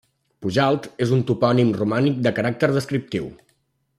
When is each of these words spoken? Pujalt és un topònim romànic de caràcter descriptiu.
Pujalt 0.45 0.87
és 1.05 1.11
un 1.17 1.21
topònim 1.31 1.69
romànic 1.83 2.19
de 2.29 2.33
caràcter 2.39 2.73
descriptiu. 2.79 3.31